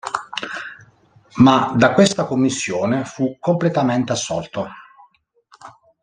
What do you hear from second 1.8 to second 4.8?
questa commissione fu completamente assolto.